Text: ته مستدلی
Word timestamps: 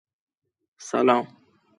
ته 0.03 0.03
مستدلی 0.87 1.21